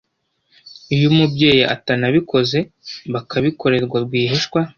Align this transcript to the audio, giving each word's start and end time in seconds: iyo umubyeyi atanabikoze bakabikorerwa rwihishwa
iyo 0.95 1.05
umubyeyi 1.13 1.63
atanabikoze 1.75 2.59
bakabikorerwa 3.13 3.97
rwihishwa 4.05 4.59